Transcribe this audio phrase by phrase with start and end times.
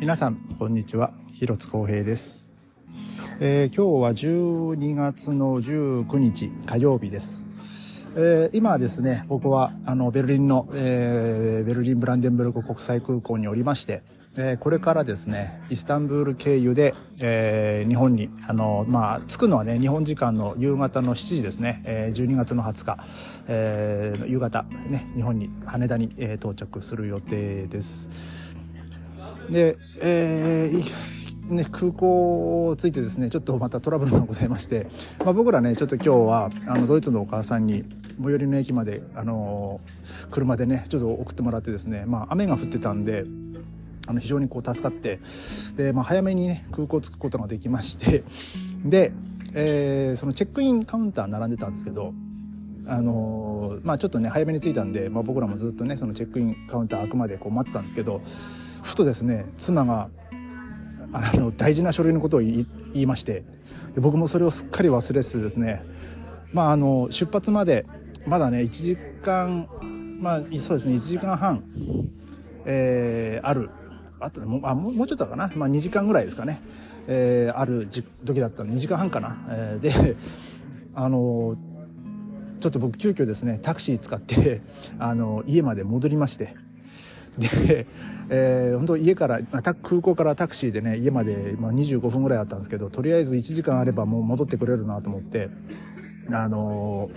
[0.00, 1.12] 皆さんこんにちは。
[1.32, 2.46] 広津光平です、
[3.40, 7.46] えー今日は12月の19日火曜日です、
[8.16, 14.02] えー今ですね僕はあのベルリンの、えーベルリンブランデンブルク国際空港におりまして
[14.36, 23.04] えこれからですねイスタンブール経由で、え日本にあのまあ着くのはね日本時間の夕方の7時ですね、えー12月の20日、
[23.48, 28.10] え夕方ね日本に羽田に、え到着する予定です。
[29.50, 34.86] で、えーね、空港を着いてですねちょっとまたトラブルがございまして、
[35.20, 37.84] まあ、僕らねちょっと今日はあのドイツのお母さんに
[38.22, 39.80] 最寄りの駅まで、あの
[40.30, 43.24] 車でねちょっと送ってもらってですね、まあ、雨が降ってたんで
[44.06, 45.20] あの非常にこう助かって
[45.76, 48.24] で、まあ、早めにね空港着くことができまして
[48.84, 49.12] で、
[49.54, 52.12] えーそのチェックインカウンター並んでたんですけど
[52.86, 58.20] あのーまあちょっとね早めに着いたんで、まあ、僕らもずっとねそのチェックインカウンター開くまでこう待ってたんですけど
[58.88, 60.08] ふとですね妻が
[61.12, 63.44] あの大事な書類のことを言い言いまして
[63.94, 65.84] で僕もそれをすっかり忘れてですね
[66.52, 67.84] まああの出発まで
[68.26, 69.68] まだね1時間
[70.20, 71.62] まあそうですね1時間半、
[72.64, 73.70] えーある。
[74.20, 76.60] あとねもあもうちょっとかな、まあ、2時間ぐらいですかね、
[77.06, 77.86] えーある
[78.24, 78.72] 時だったの。
[78.72, 80.16] 2時間半かな、えーで
[80.94, 81.56] あの
[82.58, 84.62] ちょっと僕急遽ですねタクシー使って
[84.98, 86.56] あの家まで戻りまして
[87.38, 87.86] で、
[88.30, 89.40] えー本当家から
[89.82, 95.48] 空港からタクシーでね家まで、まあ、25分ぐらいあったんですけどとりあえず1時間あればもう戻ってくれるなと思って
[96.30, 97.10] あの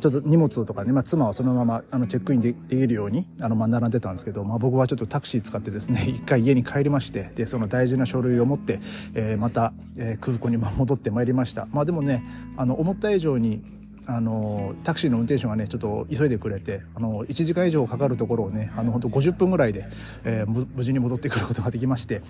[0.00, 8.80] ちょっと荷物とかね、まあ、妻はそのままあのチェックインでできるようにあの、まあ、並んでたんですけど、まあ、僕はちょっとタクシー使ってですね一回家に帰りましてでその大事な書類を持って、
[9.14, 11.66] えーまた、えー空港にまあ戻ってまいりました。
[11.70, 12.24] まあ、でもね
[12.56, 13.62] あの思った以上に
[14.06, 19.86] あのタクシーの運転手がねちょっと急いでくれてあの1時間以上かかるところをねあの本当50分ぐらいで、
[20.24, 22.22] えー無事に戻ってくることができまして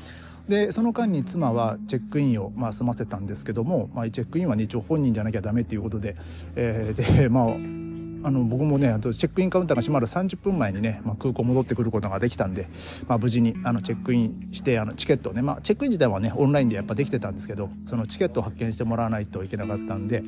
[0.48, 6.16] でその間に妻はチェックインを、まあ、済ませたんですけども、まあ、チェックインは、ね、一応本人じゃなきゃダメっていうことで、
[6.56, 7.82] えーでまあ
[8.24, 12.68] あの僕もねあとチェックインカウンターが閉まる30分前にね、まあ、空港戻ってくることができたんで、
[13.08, 20.22] まあ、無事にあのチェックインしてあのチケットをね、まあ、チェックイン自体はねオンラインでやっぱできてたんですけどそのチケットを発見してもらわないといけなかったんで。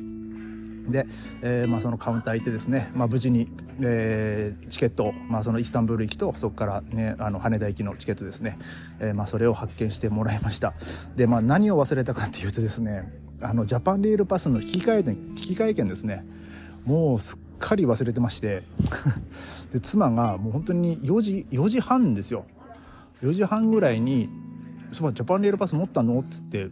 [0.89, 1.07] で、
[1.41, 3.47] えーまあ、そのカウンター行ってですね、まあ、無事に、
[3.81, 8.57] えーチケットを、まあ、そのイスタンブール行きとそこから、ね、あの羽田行きのチケットですね、
[8.99, 10.73] えーまあ、それを発見してもらいました
[11.15, 16.25] で、まあ、何を忘れたかっていうとですねあのジャパンレールパスの引き換え券引き換え券ですね
[16.85, 18.63] もうすっかり忘れてまして
[19.71, 22.45] で妻がもう本当に4時 ,4 時半ですよ
[23.21, 24.29] 4時半ぐらいに
[24.91, 26.69] 「そばジャパンレールパス持ったの?」っつって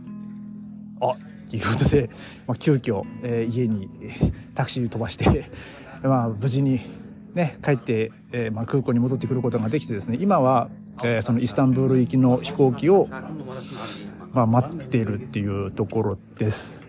[1.02, 1.16] あ
[1.48, 2.10] っていうことで、
[2.48, 3.90] まあ、急遽、えー家に
[4.56, 5.46] タクシー飛ばして、
[6.04, 6.80] まあ、無事に、
[7.34, 10.70] ね、帰って、えーまあ、空港に戻ってくることができてですね今は、
[11.04, 13.08] えーそのイスタンブール行きの飛行機を、
[14.34, 16.82] まあ、待っているっていうところです。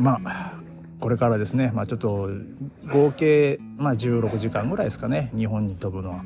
[0.00, 0.60] まあ
[1.00, 2.28] これからですね、まあ、ちょっと
[2.92, 6.24] 合計、まあ、16時間ぐらいですかね日本に飛ぶのは。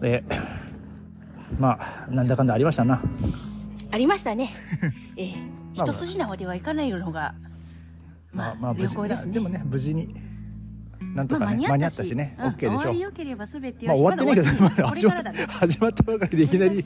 [0.00, 0.24] で
[1.58, 3.00] まあなんだかんだありましたな。
[3.90, 4.50] ありましたね。
[5.16, 7.34] ええ一筋縄ではいかないのが、
[8.32, 9.34] まあ、旅行ですね。
[9.34, 10.14] でもね無事に
[11.14, 15.12] なんとまあかね、間に合ったしね、でしょ終わり良ければ全てまあ終わってないけど、まだこ始ま。
[15.48, 16.78] 始まったばかりでいきなり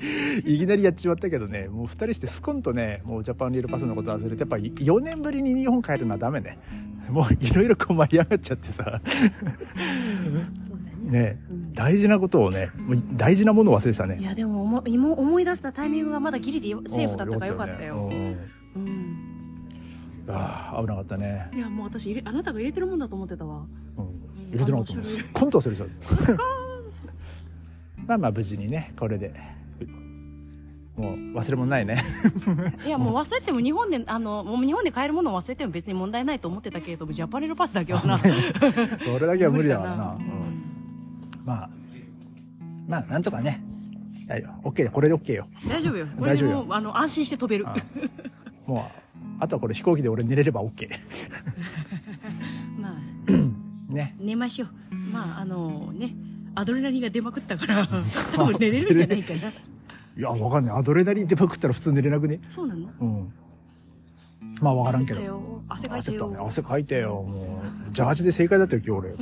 [0.44, 6.58] いきなりやっちまったけどねもう二人してスコンとねもうジャパンリールパスのこと忘れてやっぱり4年ぶりに日本帰るのはダメね
[7.08, 9.00] もういろいろこう舞い上がっちゃってさ
[11.04, 11.10] ね。
[11.10, 11.38] ね
[11.72, 12.70] 大事なことをね
[13.12, 18.10] 大事なものを忘れてたねいやでも思い思思い出したタイミングがまだギリでセーフだったからよかったよ。
[20.36, 23.64] ああ危なかったね、いやもう私入れあなたが入れてるもんだと思ってたわ。
[23.96, 26.42] うん、入れてなかったもんすっこんと忘れてた
[28.06, 29.32] まあまあ無事にねこれで。
[30.96, 32.02] もう忘れ物ないね。
[32.86, 38.18] いや もう忘れても日本であのもう日本で買えるものを忘れても別に問題ないと思ってたけれどもジャパネルパスだけはな。
[38.24, 38.24] こ
[39.20, 40.16] れだけは無理だからな。
[40.18, 40.62] うん。
[41.44, 41.70] まあ
[42.88, 43.62] まあなんとかね。
[44.28, 45.46] はい OK これで OK よ。
[45.68, 46.06] 大丈夫よ。
[46.18, 47.68] これでもうあの安心して飛べる。
[47.68, 47.76] あ。
[48.66, 49.05] もう
[49.38, 50.88] あとはこれ飛行機で俺寝れれば OK
[52.78, 54.14] まあね。
[54.18, 54.94] 寝ましょう。
[54.94, 56.14] まああのね
[56.54, 57.86] アドレナリンが出まくったから
[58.34, 59.50] 多分寝れるんじゃないかな。
[60.16, 60.76] いやわかんない。
[60.78, 62.40] アドレナリン出まくったら普通寝れなくね？
[62.48, 62.88] そうなの？
[63.00, 63.32] うん。
[64.62, 65.62] まあわからんけど。
[65.68, 67.22] 汗かいたね汗かいてよ。
[67.22, 69.10] もうジャージで正解だったよ今日俺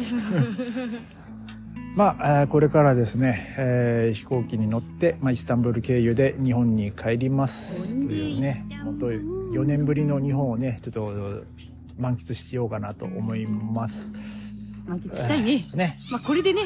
[1.94, 11.44] まあ、えーこれからですね、えー飛行機に乗って、まあ、イスタンブール経由で日本に帰りますというね本当4年ぶりの日本をねちょっと
[11.96, 14.12] 満喫しようかなと思います。
[14.86, 15.64] 満喫したいね。
[15.74, 16.00] ね。
[16.10, 16.62] まあこれでね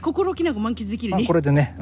[0.00, 1.32] 心置きなく満喫できるまあ、ねこ。
[1.32, 1.76] れでね、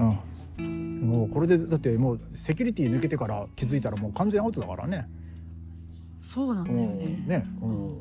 [0.58, 5.08] うん、もうこれでだってもうセキュリティ抜けてから気づいたらもう完全アウトだからね。
[6.20, 6.98] そうなんだようん。
[6.98, 7.94] ねね、うん、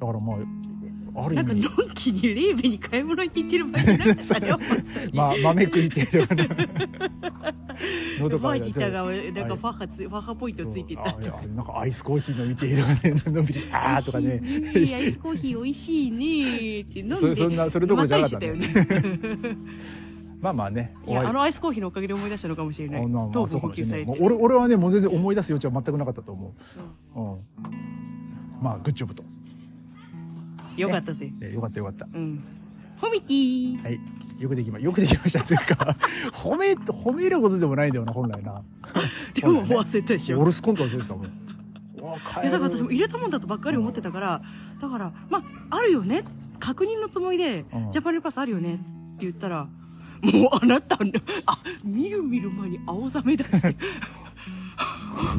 [0.00, 0.36] だからまあ
[1.12, 4.58] なんかの味んきにレーベに買い物に行ってる場合じゃなかったよ。
[5.12, 6.46] まあ豆食いてるから
[8.20, 9.12] 喉マらジタがなん
[9.48, 11.10] かファッハつファッハポイントついてた。
[11.10, 13.22] そうあいやなんかアイスコーヒー飲みてとかね。
[13.26, 14.40] のんびりあーとかね。
[14.94, 18.58] アイスコーヒー美味しいねって飲んでそそんなそれどころじゃなかったね。
[20.40, 23.02] まあまあねいやあのアイスコーヒーのおかげで思い出したのかもしれない。
[23.32, 26.54] 糖分補給されて俺俺はねもう全然思い出す余地は全くなかったと思
[27.14, 27.38] う、うん、
[28.60, 29.22] まあグッジョブと、
[30.76, 31.32] よかったぜ。
[31.40, 32.06] えーよかったよかった。
[32.12, 32.42] うん。
[32.98, 33.98] ホミティはい。
[34.38, 35.42] よくできまよくできました。
[35.44, 35.96] というか
[36.32, 38.62] 褒め褒めることでもないんだよな本来な。
[39.34, 40.40] でも忘れたでしょ。
[40.40, 41.26] オルスコント忘れてたもん。
[42.02, 44.42] いやだから私も入れたもんだとばっかり思ってたから
[44.80, 45.38] だからま
[45.70, 46.24] ああるよね。
[46.58, 47.90] 確認のつもりで、うん。
[47.90, 48.74] ジャパネルパスあるよね。
[48.74, 48.82] って
[49.20, 49.68] 言ったら
[50.22, 51.10] もうあなたの
[51.46, 53.76] あみるみる前に青ざめ出して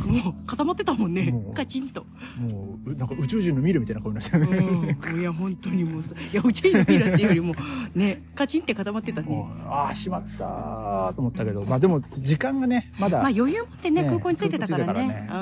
[0.05, 1.31] もう固まってたもんね。
[1.31, 1.53] もう。
[1.53, 2.05] カチンと。
[2.37, 5.19] もううなんか宇宙人の見るみたいな声になってたよね、うん。
[5.19, 7.55] いや本当にもうさいやうちに見るっていうよりも
[7.95, 11.63] ねカチンって固まってたもねうああしまったーと思ったけど。
[11.63, 15.27] まあでも時間がねまだ、まあ余裕持ってねね空港に着いてたからね。
[15.29, 15.37] うん。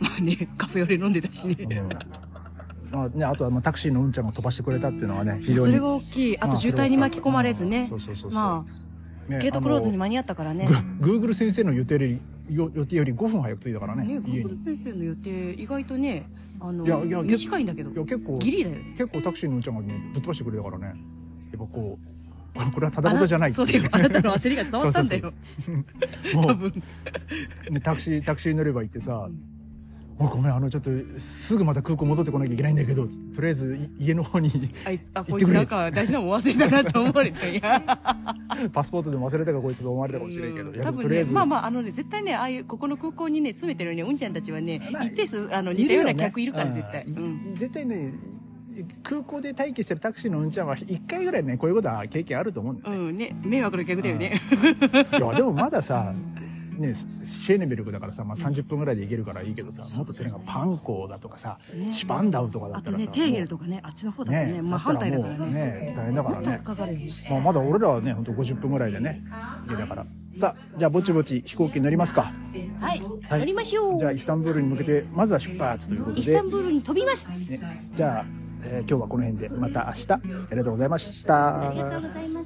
[0.00, 1.88] まあねカフェオレ飲んでたしね、うん。
[2.90, 5.72] まあね、あとはまあタクシーのうんちゃんが飛ばしてくれたっていうのはね非常に。
[5.72, 6.38] それが大きい。
[6.38, 7.90] あと渋滞に巻き込まれずね。
[8.32, 10.66] まあねゲートクローズにあ間に合ったからね。
[10.66, 10.70] の
[11.00, 16.26] グーグル先生の予定よりよ予定より5分早く着いたからねね、家先生の予定意外とね
[16.60, 18.94] あのいやいや短いんだけどいや結構ギリだよね。
[18.96, 20.86] 結構タクシーのうんちゃんがねぶっ飛ばしてくれたからね。
[20.86, 20.94] やっ
[21.52, 21.98] ぱこ
[22.54, 23.84] うこれはただ事じゃないそうだよ。
[23.90, 25.32] あなたの焦りが伝わったんだよ。
[26.34, 26.82] もう多分。
[27.70, 29.28] ね、タクシータクシーに乗れば行ってさ
[30.18, 34.50] 「おいごめんあのちょっとすぐまた空港戻ってこなきゃいけないんだけど」とりあえずい家の方に
[34.84, 35.32] あいつあ行ってくれ。
[35.32, 37.82] こいつなんか大事なもん忘れたなと思われたんや
[38.72, 47.52] パスポートでも忘れたかこいつと思われたかもしれんけど、いやで多分ねまあまああのね絶対ねああいうここの空港にね詰めてるねうんちゃんたちはねまあ一定数あの似たような客いるから絶対、ううん。
[47.52, 48.14] ん絶対ね
[49.02, 54.40] 空港で待機してるタクシーのうんちゃんは一回ぐらいねこういうことは経験あると思うんだよね、うんね迷惑な客だよね。
[55.12, 56.14] いやでもまださ
[56.76, 66.62] ね、シェーネベルクだからさ、まあ、30分ぐらいで行けるからいいけどさ、もっとそれがパンコーだとかさ、ねシュパンダウとかだったらさあとねテーゲルとかねあっちの方だとねまあ反対だからもうね大変だからね。
[67.30, 69.22] まあ、まだ俺らはね、ほんと50分ぐらいでね、
[69.68, 70.04] 家だから。
[70.38, 72.32] さあ、じゃあぼちぼち飛行機に乗りますか。
[72.80, 76.36] はい、はい乗りましょうじゃあイスタンブールに向けて、まずは出発ということイスで。
[76.36, 78.24] タンブールに飛びますね、じゃあ、
[78.64, 80.20] えー今日はこの辺でまた明日あ
[80.50, 81.68] りがとうございました。
[81.68, 82.45] ありがとうございまし